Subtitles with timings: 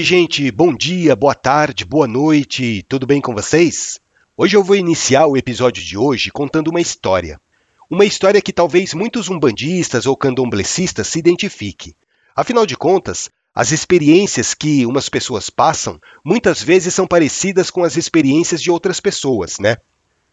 [0.00, 4.00] Oi, gente, bom dia, boa tarde, boa noite, tudo bem com vocês?
[4.34, 7.38] Hoje eu vou iniciar o episódio de hoje contando uma história.
[7.90, 11.94] Uma história que talvez muitos umbandistas ou candomblecistas se identifiquem.
[12.34, 17.98] Afinal de contas, as experiências que umas pessoas passam muitas vezes são parecidas com as
[17.98, 19.76] experiências de outras pessoas, né?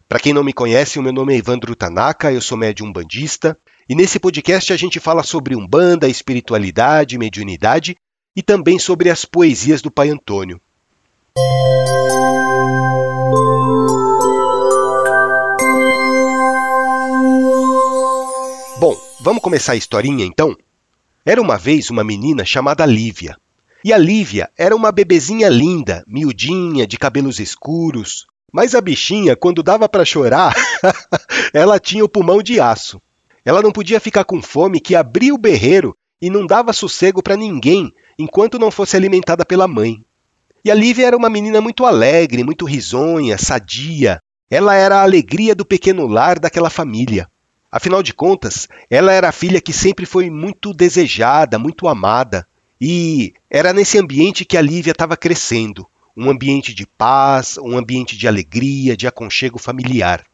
[0.08, 3.54] Para quem não me conhece, o meu nome é Evandro Tanaka, eu sou médium umbandista,
[3.86, 7.98] e nesse podcast a gente fala sobre umbanda, espiritualidade, mediunidade
[8.38, 10.60] e também sobre as poesias do Pai Antônio.
[18.78, 20.56] Bom, vamos começar a historinha então?
[21.26, 23.36] Era uma vez uma menina chamada Lívia.
[23.84, 28.24] E a Lívia era uma bebezinha linda, miudinha, de cabelos escuros.
[28.52, 30.54] Mas a bichinha, quando dava para chorar,
[31.52, 33.02] ela tinha o pulmão de aço.
[33.44, 37.36] Ela não podia ficar com fome que abria o berreiro e não dava sossego para
[37.36, 40.02] ninguém enquanto não fosse alimentada pela mãe.
[40.64, 44.20] E a Lívia era uma menina muito alegre, muito risonha, sadia.
[44.50, 47.28] Ela era a alegria do pequeno lar daquela família.
[47.70, 52.46] Afinal de contas, ela era a filha que sempre foi muito desejada, muito amada.
[52.80, 55.86] E era nesse ambiente que a Lívia estava crescendo
[56.18, 60.24] um ambiente de paz, um ambiente de alegria, de aconchego familiar.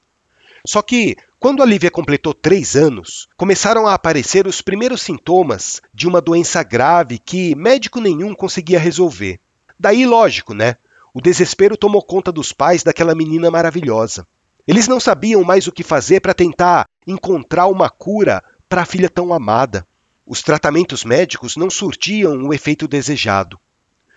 [0.66, 6.08] Só que, quando a Lívia completou três anos, começaram a aparecer os primeiros sintomas de
[6.08, 9.38] uma doença grave que médico nenhum conseguia resolver.
[9.78, 10.76] Daí, lógico, né?
[11.12, 14.26] O desespero tomou conta dos pais daquela menina maravilhosa.
[14.66, 19.10] Eles não sabiam mais o que fazer para tentar encontrar uma cura para a filha
[19.10, 19.86] tão amada.
[20.26, 23.60] Os tratamentos médicos não surtiam o efeito desejado.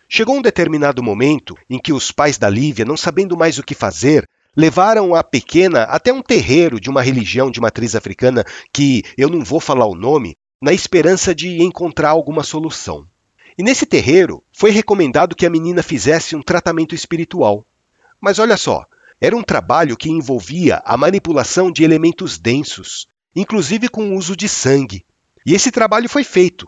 [0.07, 3.75] Chegou um determinado momento em que os pais da Lívia, não sabendo mais o que
[3.75, 4.25] fazer,
[4.57, 9.43] levaram a pequena até um terreiro de uma religião de matriz africana que eu não
[9.43, 13.05] vou falar o nome, na esperança de encontrar alguma solução.
[13.55, 17.67] E nesse terreiro foi recomendado que a menina fizesse um tratamento espiritual.
[18.19, 18.83] Mas olha só,
[19.21, 24.49] era um trabalho que envolvia a manipulação de elementos densos, inclusive com o uso de
[24.49, 25.05] sangue.
[25.45, 26.67] E esse trabalho foi feito.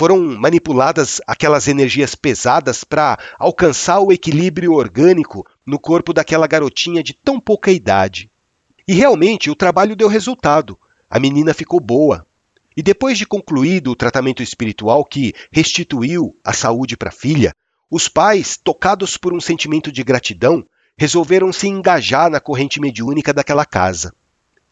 [0.00, 7.12] Foram manipuladas aquelas energias pesadas para alcançar o equilíbrio orgânico no corpo daquela garotinha de
[7.12, 8.30] tão pouca idade.
[8.88, 10.78] E realmente o trabalho deu resultado.
[11.10, 12.26] A menina ficou boa.
[12.74, 17.54] E depois de concluído o tratamento espiritual que restituiu a saúde para a filha,
[17.90, 20.64] os pais, tocados por um sentimento de gratidão,
[20.96, 24.14] resolveram se engajar na corrente mediúnica daquela casa.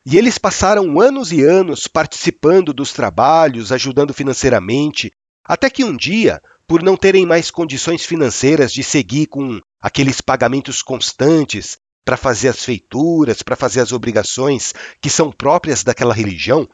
[0.07, 5.13] E eles passaram anos e anos participando dos trabalhos, ajudando financeiramente,
[5.49, 10.83] até que um dia, por não terem mais condições financeiras de seguir com aqueles pagamentos
[10.83, 16.69] constantes para fazer as feituras, para fazer as obrigações que são próprias daquela religião,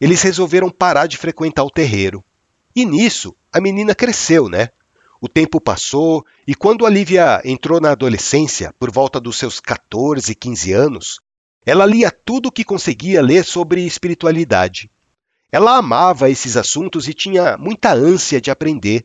[0.00, 2.24] eles resolveram parar de frequentar o terreiro.
[2.74, 4.68] E nisso, a menina cresceu, né?
[5.20, 10.34] O tempo passou e quando a Lívia entrou na adolescência, por volta dos seus 14,
[10.34, 11.20] 15 anos,
[11.66, 14.90] ela lia tudo o que conseguia ler sobre espiritualidade.
[15.52, 19.04] Ela amava esses assuntos e tinha muita ânsia de aprender.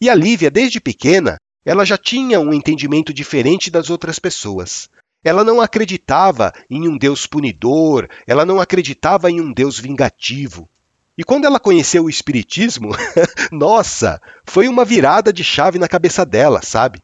[0.00, 4.88] E a Lívia, desde pequena, ela já tinha um entendimento diferente das outras pessoas.
[5.24, 10.68] Ela não acreditava em um Deus punidor, ela não acreditava em um Deus vingativo.
[11.16, 12.90] E quando ela conheceu o Espiritismo,
[13.50, 17.00] nossa, foi uma virada de chave na cabeça dela, sabe?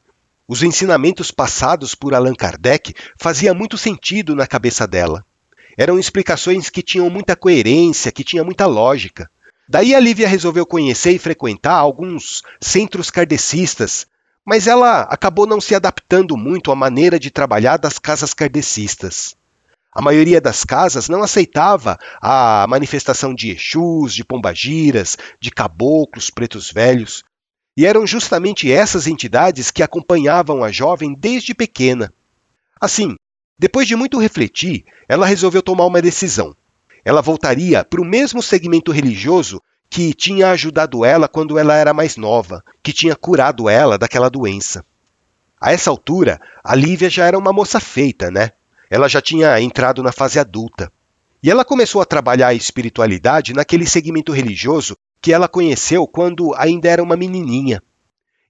[0.46, 5.24] Os ensinamentos passados por Allan Kardec faziam muito sentido na cabeça dela.
[5.76, 9.30] Eram explicações que tinham muita coerência, que tinham muita lógica.
[9.68, 14.06] Daí a Lívia resolveu conhecer e frequentar alguns centros kardecistas,
[14.44, 19.36] mas ela acabou não se adaptando muito à maneira de trabalhar das casas kardecistas.
[19.92, 26.70] A maioria das casas não aceitava a manifestação de Exus, de pombagiras, de caboclos pretos
[26.70, 27.24] velhos,
[27.76, 32.12] e eram justamente essas entidades que acompanhavam a jovem desde pequena.
[32.80, 33.14] Assim,
[33.60, 36.56] depois de muito refletir, ela resolveu tomar uma decisão.
[37.04, 39.60] Ela voltaria para o mesmo segmento religioso
[39.90, 44.82] que tinha ajudado ela quando ela era mais nova, que tinha curado ela daquela doença.
[45.60, 48.52] A essa altura, a Lívia já era uma moça feita, né?
[48.88, 50.90] Ela já tinha entrado na fase adulta.
[51.42, 56.88] E ela começou a trabalhar a espiritualidade naquele segmento religioso que ela conheceu quando ainda
[56.88, 57.82] era uma menininha.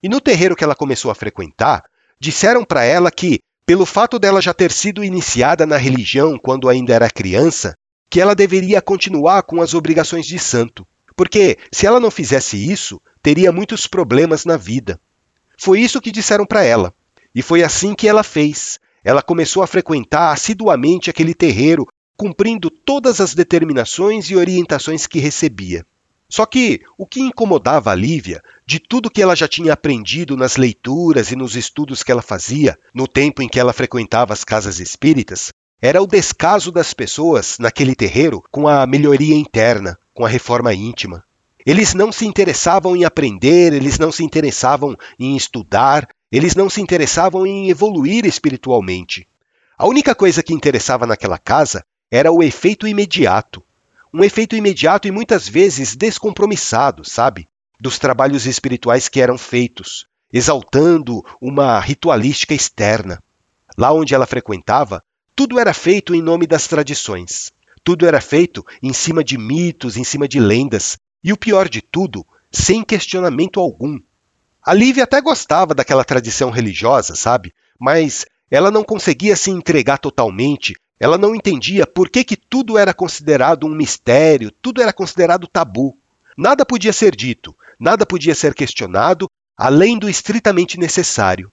[0.01, 1.83] E no terreiro que ela começou a frequentar,
[2.21, 6.93] disseram para ela que, pelo fato dela já ter sido iniciada na religião quando ainda
[6.93, 7.76] era criança,
[8.11, 10.84] que ela deveria continuar com as obrigações de santo,
[11.14, 15.00] porque se ela não fizesse isso, teria muitos problemas na vida.
[15.56, 16.93] Foi isso que disseram para ela,
[17.32, 18.81] e foi assim que ela fez.
[19.05, 21.87] Ela começou a frequentar assiduamente aquele terreiro,
[22.17, 25.87] cumprindo todas as determinações e orientações que recebia.
[26.31, 30.56] Só que o que incomodava a Lívia, de tudo que ela já tinha aprendido nas
[30.56, 34.79] leituras e nos estudos que ela fazia, no tempo em que ela frequentava as casas
[34.79, 35.50] espíritas,
[35.82, 41.25] era o descaso das pessoas naquele terreiro com a melhoria interna, com a reforma íntima.
[41.67, 46.81] Eles não se interessavam em aprender, eles não se interessavam em estudar, eles não se
[46.81, 49.27] interessavam em evoluir espiritualmente.
[49.77, 53.62] A única coisa que interessava naquela casa era o efeito imediato.
[54.12, 57.49] Um efeito imediato e muitas vezes descompromissado, sabe?
[57.81, 63.23] Dos trabalhos espirituais que eram feitos, exaltando uma ritualística externa.
[63.79, 65.03] Lá onde ela frequentava,
[65.37, 67.53] tudo era feito em nome das tradições.
[67.85, 70.99] Tudo era feito em cima de mitos, em cima de lendas.
[71.23, 73.99] E o pior de tudo, sem questionamento algum.
[74.63, 77.55] A Lívia até gostava daquela tradição religiosa, sabe?
[77.79, 80.75] Mas ela não conseguia se entregar totalmente.
[81.00, 85.97] Ela não entendia por que, que tudo era considerado um mistério, tudo era considerado tabu.
[86.37, 89.26] Nada podia ser dito, nada podia ser questionado,
[89.56, 91.50] além do estritamente necessário.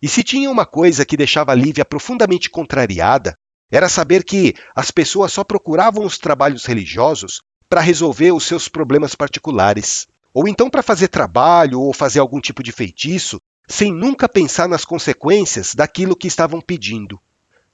[0.00, 3.36] E se tinha uma coisa que deixava Lívia profundamente contrariada,
[3.70, 9.14] era saber que as pessoas só procuravam os trabalhos religiosos para resolver os seus problemas
[9.14, 14.68] particulares, ou então para fazer trabalho ou fazer algum tipo de feitiço, sem nunca pensar
[14.68, 17.20] nas consequências daquilo que estavam pedindo.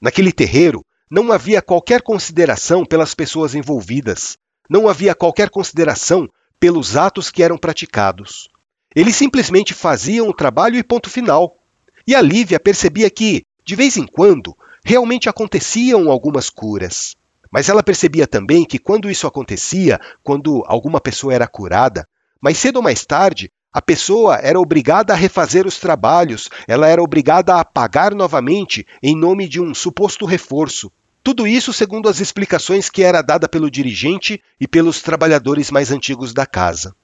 [0.00, 0.82] Naquele terreiro,
[1.14, 6.26] não havia qualquer consideração pelas pessoas envolvidas, não havia qualquer consideração
[6.58, 8.48] pelos atos que eram praticados.
[8.96, 11.58] Eles simplesmente faziam o trabalho e ponto final.
[12.06, 17.14] E a Lívia percebia que, de vez em quando, realmente aconteciam algumas curas.
[17.50, 22.08] Mas ela percebia também que quando isso acontecia, quando alguma pessoa era curada,
[22.40, 27.02] mais cedo ou mais tarde, a pessoa era obrigada a refazer os trabalhos, ela era
[27.02, 30.90] obrigada a pagar novamente em nome de um suposto reforço.
[31.24, 36.34] Tudo isso segundo as explicações que era dada pelo dirigente e pelos trabalhadores mais antigos
[36.34, 36.94] da casa.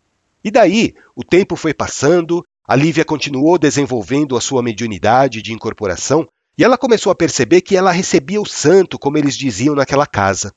[0.42, 6.28] E daí, o tempo foi passando, a Lívia continuou desenvolvendo a sua mediunidade de incorporação
[6.56, 10.52] e ela começou a perceber que ela recebia o santo, como eles diziam naquela casa.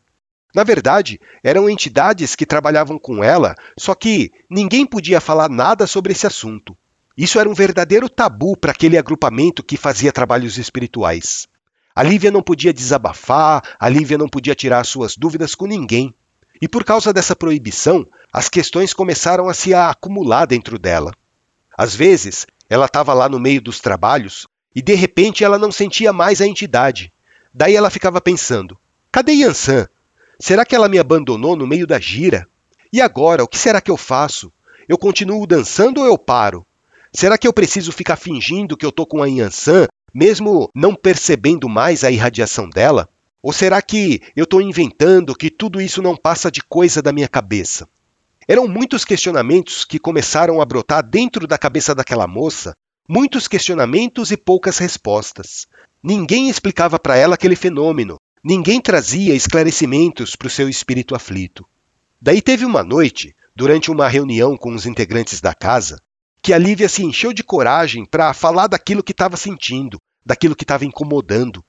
[0.55, 6.13] Na verdade, eram entidades que trabalhavam com ela, só que ninguém podia falar nada sobre
[6.13, 6.75] esse assunto.
[7.15, 11.47] Isso era um verdadeiro tabu para aquele agrupamento que fazia trabalhos espirituais.
[11.95, 16.13] A Lívia não podia desabafar, a Lívia não podia tirar suas dúvidas com ninguém.
[16.61, 21.11] E por causa dessa proibição, as questões começaram a se acumular dentro dela.
[21.77, 26.13] Às vezes, ela estava lá no meio dos trabalhos e de repente ela não sentia
[26.13, 27.11] mais a entidade.
[27.53, 28.77] Daí ela ficava pensando:
[29.11, 29.87] cadê Yansan?
[30.39, 32.47] Será que ela me abandonou no meio da gira?
[32.93, 34.51] E agora, o que será que eu faço?
[34.87, 36.65] Eu continuo dançando ou eu paro?
[37.13, 41.69] Será que eu preciso ficar fingindo que eu tô com a Yansan, mesmo não percebendo
[41.69, 43.09] mais a irradiação dela?
[43.41, 47.27] Ou será que eu estou inventando que tudo isso não passa de coisa da minha
[47.27, 47.87] cabeça?
[48.47, 52.75] Eram muitos questionamentos que começaram a brotar dentro da cabeça daquela moça,
[53.07, 55.67] muitos questionamentos e poucas respostas.
[56.03, 61.65] Ninguém explicava para ela aquele fenômeno, ninguém trazia esclarecimentos para o seu espírito aflito.
[62.21, 66.01] Daí teve uma noite, durante uma reunião com os integrantes da casa,
[66.41, 70.63] que a Lívia se encheu de coragem para falar daquilo que estava sentindo, daquilo que
[70.63, 71.63] estava incomodando.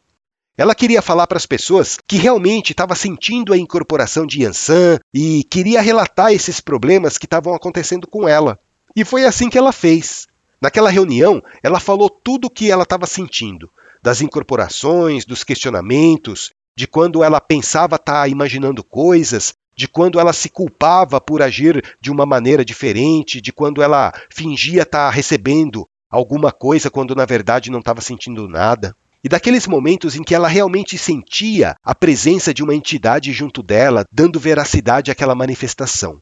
[0.57, 5.45] Ela queria falar para as pessoas que realmente estava sentindo a incorporação de Yansan e
[5.45, 8.59] queria relatar esses problemas que estavam acontecendo com ela.
[8.95, 10.27] E foi assim que ela fez.
[10.61, 13.71] Naquela reunião, ela falou tudo o que ela estava sentindo,
[14.03, 20.33] das incorporações, dos questionamentos, de quando ela pensava estar tá imaginando coisas, de quando ela
[20.33, 25.89] se culpava por agir de uma maneira diferente, de quando ela fingia estar tá recebendo
[26.11, 30.49] alguma coisa quando na verdade não estava sentindo nada e daqueles momentos em que ela
[30.49, 36.21] realmente sentia a presença de uma entidade junto dela, dando veracidade àquela manifestação.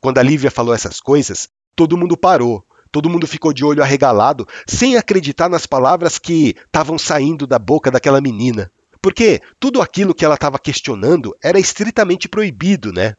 [0.00, 4.46] Quando a Lívia falou essas coisas, todo mundo parou, todo mundo ficou de olho arregalado,
[4.66, 8.70] sem acreditar nas palavras que estavam saindo da boca daquela menina.
[9.00, 13.14] Porque tudo aquilo que ela estava questionando era estritamente proibido, né?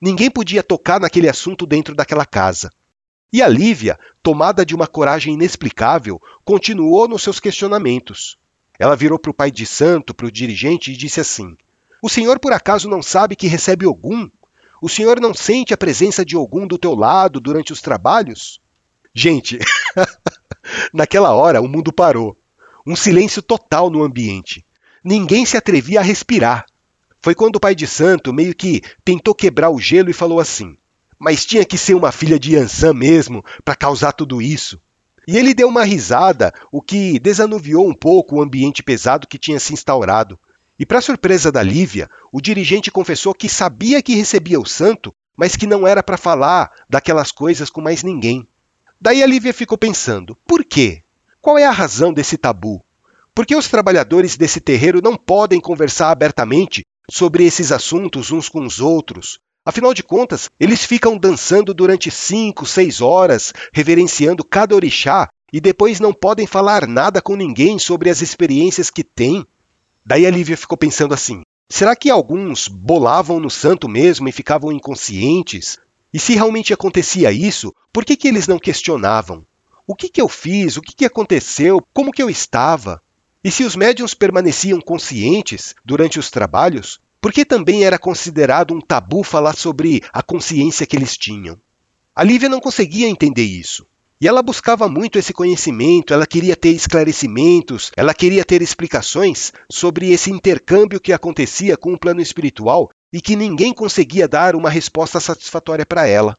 [0.00, 2.70] Ninguém podia tocar naquele assunto dentro daquela casa.
[3.32, 8.36] E a Lívia, tomada de uma coragem inexplicável, continuou nos seus questionamentos.
[8.78, 11.56] Ela virou para o pai de santo, para o dirigente, e disse assim:
[12.02, 14.28] O senhor por acaso não sabe que recebe Ogum?
[14.82, 18.60] O senhor não sente a presença de Ogum do teu lado durante os trabalhos?
[19.14, 19.58] Gente,
[20.92, 22.36] naquela hora o mundo parou.
[22.86, 24.66] Um silêncio total no ambiente.
[25.02, 26.66] Ninguém se atrevia a respirar.
[27.20, 30.76] Foi quando o pai de santo meio que tentou quebrar o gelo e falou assim:
[31.18, 34.80] Mas tinha que ser uma filha de Yansan mesmo para causar tudo isso.
[35.26, 39.60] E ele deu uma risada, o que desanuviou um pouco o ambiente pesado que tinha
[39.60, 40.38] se instaurado.
[40.78, 45.56] E, para surpresa da Lívia, o dirigente confessou que sabia que recebia o santo mas
[45.56, 48.46] que não era para falar daquelas coisas com mais ninguém.
[49.00, 51.02] Daí a Lívia ficou pensando: por quê?
[51.40, 52.84] Qual é a razão desse tabu?
[53.34, 58.62] Por que os trabalhadores desse terreiro não podem conversar abertamente sobre esses assuntos uns com
[58.62, 59.40] os outros?
[59.64, 65.98] Afinal de contas, eles ficam dançando durante cinco, seis horas, reverenciando cada orixá, e depois
[65.98, 69.46] não podem falar nada com ninguém sobre as experiências que têm.
[70.04, 74.70] Daí a Lívia ficou pensando assim: será que alguns bolavam no santo mesmo e ficavam
[74.70, 75.78] inconscientes?
[76.12, 79.42] E se realmente acontecia isso, por que, que eles não questionavam?
[79.86, 80.76] O que, que eu fiz?
[80.76, 81.82] O que, que aconteceu?
[81.94, 83.00] Como que eu estava?
[83.44, 88.80] E se os médiums permaneciam conscientes durante os trabalhos, por que também era considerado um
[88.80, 91.58] tabu falar sobre a consciência que eles tinham?
[92.14, 93.84] A Lívia não conseguia entender isso.
[94.20, 100.12] E ela buscava muito esse conhecimento, ela queria ter esclarecimentos, ela queria ter explicações sobre
[100.12, 105.18] esse intercâmbio que acontecia com o plano espiritual e que ninguém conseguia dar uma resposta
[105.18, 106.36] satisfatória para ela.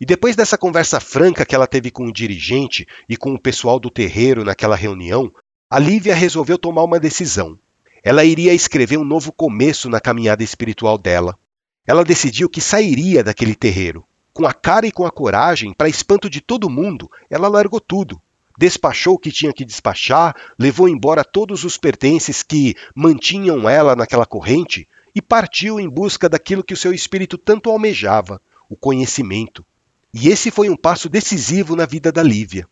[0.00, 3.78] E depois dessa conversa franca que ela teve com o dirigente e com o pessoal
[3.78, 5.30] do terreiro naquela reunião,
[5.72, 7.56] a Lívia resolveu tomar uma decisão.
[8.02, 11.38] Ela iria escrever um novo começo na caminhada espiritual dela.
[11.86, 14.04] Ela decidiu que sairia daquele terreiro.
[14.32, 18.20] Com a cara e com a coragem, para espanto de todo mundo, ela largou tudo.
[18.58, 24.26] Despachou o que tinha que despachar, levou embora todos os pertences que mantinham ela naquela
[24.26, 29.64] corrente e partiu em busca daquilo que o seu espírito tanto almejava, o conhecimento.
[30.12, 32.66] E esse foi um passo decisivo na vida da Lívia.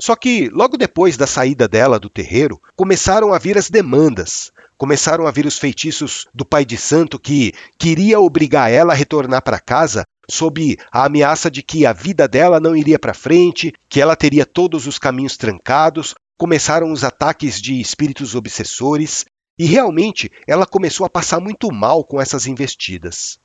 [0.00, 5.26] Só que, logo depois da saída dela do terreiro, começaram a vir as demandas, começaram
[5.26, 9.58] a vir os feitiços do pai de santo que queria obrigar ela a retornar para
[9.58, 14.16] casa sob a ameaça de que a vida dela não iria para frente, que ela
[14.16, 16.14] teria todos os caminhos trancados.
[16.36, 19.24] Começaram os ataques de espíritos obsessores
[19.58, 23.38] e realmente ela começou a passar muito mal com essas investidas.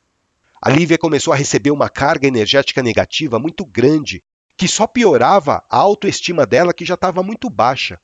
[0.61, 4.23] A Lívia começou a receber uma carga energética negativa muito grande,
[4.61, 7.99] que só piorava a autoestima dela, que já estava muito baixa.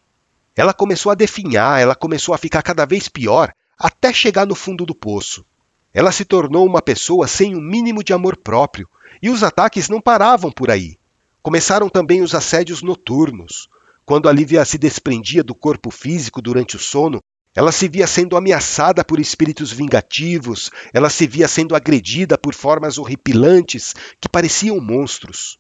[0.56, 4.84] Ela começou a definhar, ela começou a ficar cada vez pior, até chegar no fundo
[4.84, 5.46] do poço.
[5.94, 8.90] Ela se tornou uma pessoa sem o um mínimo de amor próprio,
[9.22, 10.98] e os ataques não paravam por aí.
[11.44, 13.70] Começaram também os assédios noturnos.
[14.04, 17.22] Quando a Lívia se desprendia do corpo físico durante o sono,
[17.56, 22.98] ela se via sendo ameaçada por espíritos vingativos, ela se via sendo agredida por formas
[22.98, 25.60] horripilantes que pareciam monstros.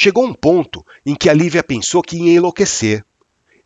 [0.00, 3.04] Chegou um ponto em que a Lívia pensou que ia enlouquecer.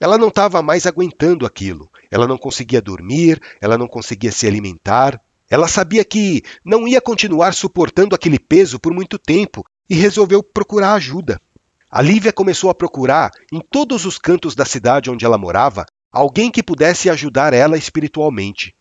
[0.01, 1.91] Ela não estava mais aguentando aquilo.
[2.11, 5.21] Ela não conseguia dormir, ela não conseguia se alimentar.
[5.51, 10.95] Ela sabia que não ia continuar suportando aquele peso por muito tempo e resolveu procurar
[10.95, 11.39] ajuda.
[11.91, 16.51] A Lívia começou a procurar, em todos os cantos da cidade onde ela morava, alguém
[16.51, 18.75] que pudesse ajudar ela espiritualmente.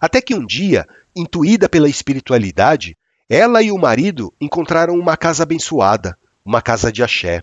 [0.00, 2.96] Até que um dia, intuída pela espiritualidade,
[3.28, 7.42] ela e o marido encontraram uma casa abençoada, uma casa de axé.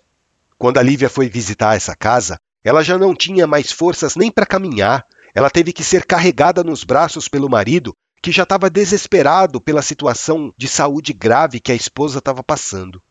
[0.57, 4.45] Quando a Lívia foi visitar essa casa, ela já não tinha mais forças nem para
[4.45, 5.03] caminhar.
[5.33, 10.53] Ela teve que ser carregada nos braços pelo marido, que já estava desesperado pela situação
[10.55, 13.01] de saúde grave que a esposa estava passando.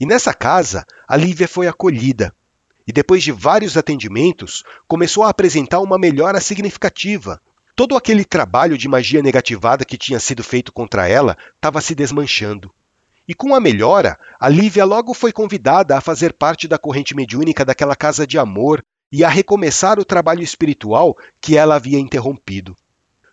[0.00, 2.34] E nessa casa, a Lívia foi acolhida.
[2.86, 7.40] E depois de vários atendimentos, começou a apresentar uma melhora significativa.
[7.76, 12.72] Todo aquele trabalho de magia negativada que tinha sido feito contra ela estava se desmanchando.
[13.26, 17.64] E com a melhora, a Lívia logo foi convidada a fazer parte da corrente mediúnica
[17.64, 22.76] daquela casa de amor e a recomeçar o trabalho espiritual que ela havia interrompido.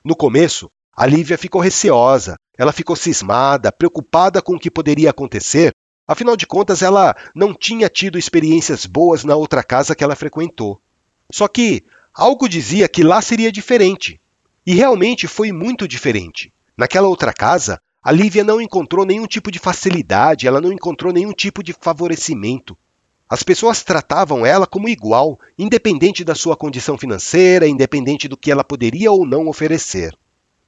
[0.04, 5.74] No começo, a Lívia ficou receosa, ela ficou cismada, preocupada com o que poderia acontecer,
[6.08, 10.80] afinal de contas ela não tinha tido experiências boas na outra casa que ela frequentou.
[11.32, 11.84] Só que
[12.14, 14.20] algo dizia que lá seria diferente.
[14.66, 16.54] E realmente foi muito diferente.
[16.78, 21.32] Naquela outra casa, a Lívia não encontrou nenhum tipo de facilidade, ela não encontrou nenhum
[21.32, 22.76] tipo de favorecimento.
[23.30, 28.64] As pessoas tratavam ela como igual, independente da sua condição financeira, independente do que ela
[28.64, 30.18] poderia ou não oferecer.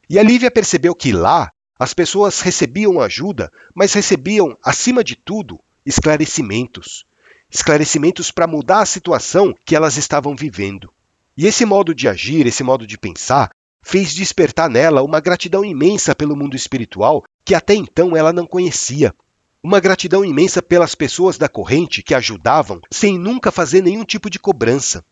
[0.07, 5.59] E a Lívia percebeu que lá as pessoas recebiam ajuda, mas recebiam, acima de tudo,
[5.83, 7.03] esclarecimentos.
[7.49, 10.93] Esclarecimentos para mudar a situação que elas estavam vivendo.
[11.35, 13.49] E esse modo de agir, esse modo de pensar,
[13.83, 19.13] fez despertar nela uma gratidão imensa pelo mundo espiritual que até então ela não conhecia.
[19.61, 24.39] Uma gratidão imensa pelas pessoas da corrente que ajudavam sem nunca fazer nenhum tipo de
[24.39, 25.03] cobrança.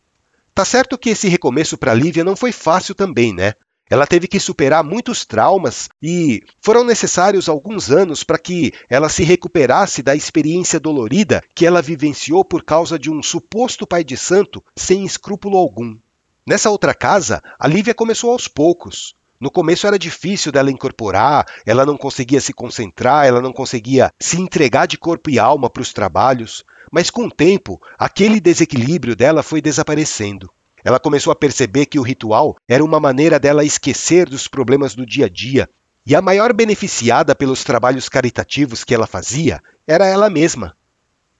[0.53, 3.53] Tá certo que esse recomeço para Lívia não foi fácil também, né?
[3.89, 9.21] Ela teve que superar muitos traumas e foram necessários alguns anos para que ela se
[9.21, 14.63] recuperasse da experiência dolorida que ela vivenciou por causa de um suposto pai de santo
[14.77, 15.97] sem escrúpulo algum.
[16.45, 19.13] Nessa outra casa, a Lívia começou aos poucos.
[19.39, 24.41] No começo era difícil dela incorporar, ela não conseguia se concentrar, ela não conseguia se
[24.41, 29.43] entregar de corpo e alma para os trabalhos, mas com o tempo, aquele desequilíbrio dela
[29.43, 30.51] foi desaparecendo.
[30.83, 35.05] Ela começou a perceber que o ritual era uma maneira dela esquecer dos problemas do
[35.05, 35.69] dia a dia,
[36.05, 40.75] e a maior beneficiada pelos trabalhos caritativos que ela fazia era ela mesma.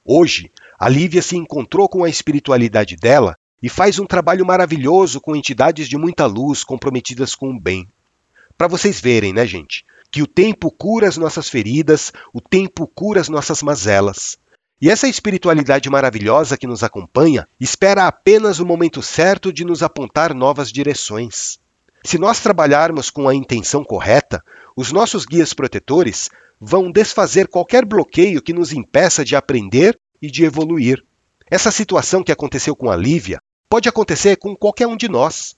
[0.05, 5.35] Hoje, a Lívia se encontrou com a espiritualidade dela e faz um trabalho maravilhoso com
[5.35, 7.87] entidades de muita luz comprometidas com o bem.
[8.57, 9.85] Para vocês verem, né, gente?
[10.09, 14.37] Que o tempo cura as nossas feridas, o tempo cura as nossas mazelas.
[14.81, 20.33] E essa espiritualidade maravilhosa que nos acompanha espera apenas o momento certo de nos apontar
[20.33, 21.59] novas direções.
[22.03, 24.43] Se nós trabalharmos com a intenção correta,
[24.75, 30.43] os nossos guias protetores vão desfazer qualquer bloqueio que nos impeça de aprender e de
[30.43, 31.03] evoluir.
[31.49, 33.39] Essa situação que aconteceu com a Lívia
[33.71, 35.55] Pode acontecer com qualquer um de nós.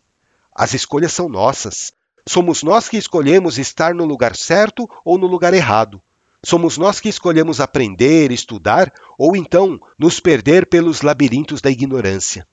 [0.56, 1.92] As escolhas são nossas.
[2.30, 6.00] Somos nós que escolhemos estar no lugar certo ou no lugar errado.
[6.46, 12.48] Somos nós que escolhemos aprender, estudar ou então nos perder pelos labirintos da ignorância.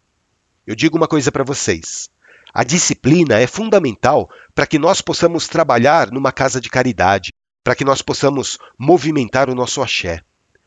[0.67, 2.09] Eu digo uma coisa para vocês.
[2.55, 7.85] A disciplina é fundamental para que nós possamos trabalhar numa casa de caridade, para que
[7.85, 10.23] nós possamos movimentar o nosso axé.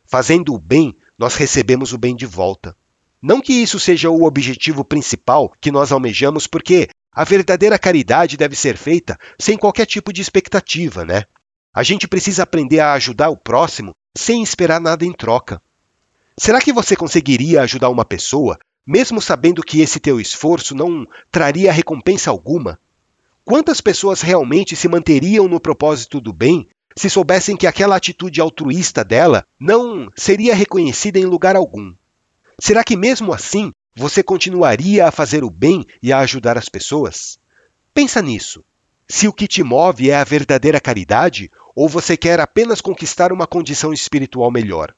[0.06, 2.78] Fazendo o bem, nós recebemos o bem de volta.
[3.24, 8.54] Não que isso seja o objetivo principal que nós almejamos, porque a verdadeira caridade deve
[8.54, 11.24] ser feita sem qualquer tipo de expectativa, né?
[11.74, 15.62] A gente precisa aprender a ajudar o próximo sem esperar nada em troca.
[16.38, 21.72] Será que você conseguiria ajudar uma pessoa, mesmo sabendo que esse teu esforço não traria
[21.72, 22.78] recompensa alguma?
[23.46, 29.02] Quantas pessoas realmente se manteriam no propósito do bem se soubessem que aquela atitude altruísta
[29.02, 31.94] dela não seria reconhecida em lugar algum?
[32.66, 37.38] Será que mesmo assim você continuaria a fazer o bem e a ajudar as pessoas?
[37.94, 38.64] Pensa nisso.
[39.06, 43.46] Se o que te move é a verdadeira caridade, ou você quer apenas conquistar uma
[43.46, 44.96] condição espiritual melhor.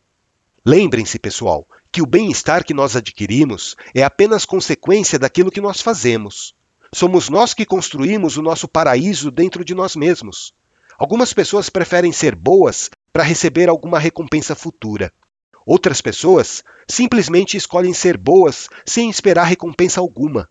[0.64, 6.54] Lembrem-se, pessoal, que o bem-estar que nós adquirimos é apenas consequência daquilo que nós fazemos.
[6.94, 10.54] Somos nós que construímos o nosso paraíso dentro de nós mesmos.
[11.00, 15.12] Algumas pessoas preferem ser boas para receber alguma recompensa futura.
[15.66, 20.48] Outras pessoas simplesmente escolhem ser boas sem esperar recompensa alguma.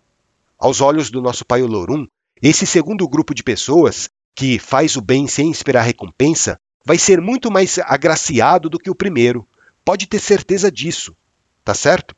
[0.59, 2.05] Aos olhos do nosso pai Olorum,
[2.41, 7.49] esse segundo grupo de pessoas, que faz o bem sem esperar recompensa, vai ser muito
[7.49, 9.47] mais agraciado do que o primeiro.
[9.85, 11.15] Pode ter certeza disso.
[11.63, 12.13] Tá certo?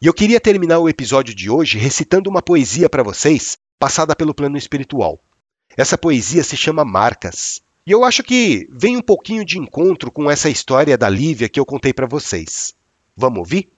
[0.00, 4.34] E eu queria terminar o episódio de hoje recitando uma poesia para vocês, passada pelo
[4.34, 5.20] plano espiritual.
[5.76, 7.62] Essa poesia se chama Marcas.
[7.88, 11.58] E eu acho que vem um pouquinho de encontro com essa história da Lívia que
[11.58, 12.74] eu contei para vocês.
[13.16, 13.70] Vamos ouvir?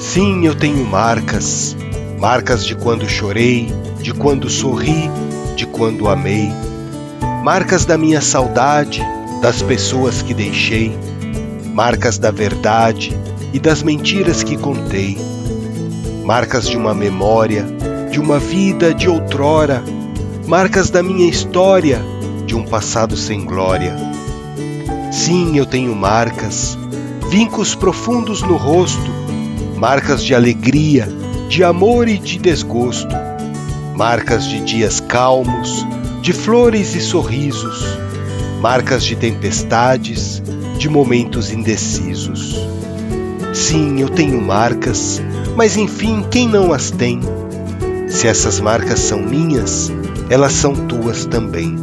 [0.00, 1.76] Sim, eu tenho marcas.
[2.18, 3.68] Marcas de quando chorei,
[4.00, 5.10] de quando sorri,
[5.54, 6.48] de quando amei.
[7.44, 9.02] Marcas da minha saudade,
[9.42, 10.90] das pessoas que deixei.
[11.66, 13.12] Marcas da verdade
[13.52, 15.18] e das mentiras que contei.
[16.24, 17.75] Marcas de uma memória
[18.16, 19.84] de uma vida de outrora,
[20.46, 22.00] marcas da minha história,
[22.46, 23.94] de um passado sem glória.
[25.12, 26.78] Sim, eu tenho marcas,
[27.28, 29.10] vincos profundos no rosto,
[29.76, 31.06] marcas de alegria,
[31.50, 33.14] de amor e de desgosto,
[33.94, 35.86] marcas de dias calmos,
[36.22, 37.84] de flores e sorrisos,
[38.62, 40.42] marcas de tempestades,
[40.78, 42.66] de momentos indecisos.
[43.52, 45.20] Sim, eu tenho marcas,
[45.54, 47.20] mas enfim, quem não as tem?
[48.16, 49.90] Se essas marcas são minhas,
[50.30, 51.76] elas são tuas também.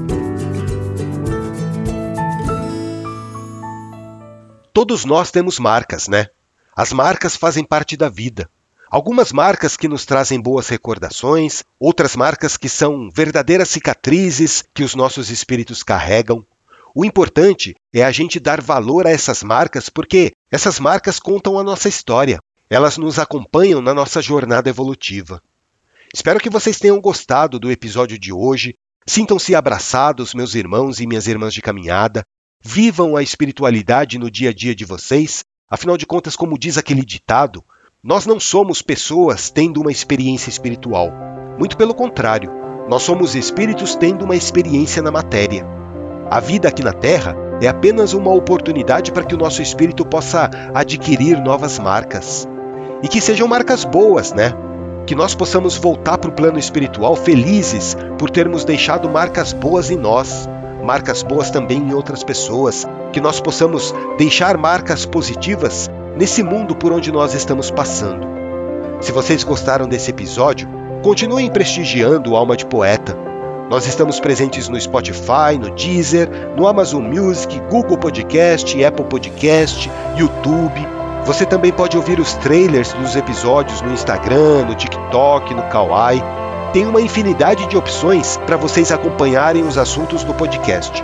[4.73, 6.25] Todos nós temos marcas, né?
[6.75, 8.49] As marcas fazem parte da vida.
[8.89, 14.95] Algumas marcas que nos trazem boas recordações, outras marcas que são verdadeiras cicatrizes que os
[14.95, 16.43] nossos espíritos carregam.
[16.95, 21.63] O importante é a gente dar valor a essas marcas porque essas marcas contam a
[21.63, 22.39] nossa história.
[22.71, 25.39] Elas nos acompanham na nossa jornada evolutiva.
[26.15, 28.75] Espero que vocês tenham gostado do episódio de hoje.
[29.07, 32.23] Sintam-se abraçados, meus irmãos e minhas irmãs de caminhada.
[32.63, 35.43] Vivam a espiritualidade no dia a dia de vocês.
[35.67, 37.63] Afinal de contas, como diz aquele ditado,
[38.03, 41.09] nós não somos pessoas tendo uma experiência espiritual.
[41.57, 42.51] Muito pelo contrário,
[42.87, 45.65] nós somos espíritos tendo uma experiência na matéria.
[46.29, 50.47] A vida aqui na Terra é apenas uma oportunidade para que o nosso espírito possa
[50.75, 52.47] adquirir novas marcas.
[53.01, 54.53] E que sejam marcas boas, né?
[55.13, 59.95] Que nós possamos voltar para o plano espiritual felizes por termos deixado marcas boas em
[59.95, 60.49] nós,
[60.83, 66.91] marcas boas também em outras pessoas, que nós possamos deixar marcas positivas nesse mundo por
[66.91, 68.25] onde nós estamos passando.
[69.01, 70.67] Se vocês gostaram desse episódio,
[71.03, 73.15] continuem prestigiando o Alma de Poeta.
[73.69, 81.02] Nós estamos presentes no Spotify, no Deezer, no Amazon Music, Google Podcast, Apple Podcast, YouTube.
[81.25, 86.21] Você também pode ouvir os trailers dos episódios no Instagram, no TikTok, no Kawaii.
[86.73, 91.01] Tem uma infinidade de opções para vocês acompanharem os assuntos do podcast.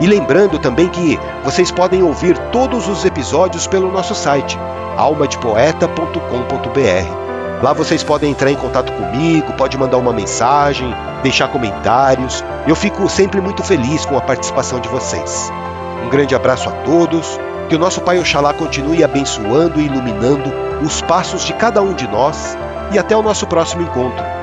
[0.00, 4.58] E lembrando também que vocês podem ouvir todos os episódios pelo nosso site,
[4.96, 7.62] almadepoeta.com.br.
[7.62, 12.42] Lá vocês podem entrar em contato comigo, pode mandar uma mensagem, deixar comentários.
[12.66, 15.52] Eu fico sempre muito feliz com a participação de vocês.
[16.04, 17.38] Um grande abraço a todos.
[17.72, 20.52] Que o nosso Pai Oxalá continue abençoando e iluminando
[20.84, 22.54] os passos de cada um de nós.
[22.92, 24.41] E até o nosso próximo encontro.